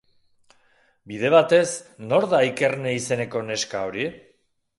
[1.11, 1.67] Bide batez,
[2.07, 4.09] nor da Ikerne izeneko neska hori?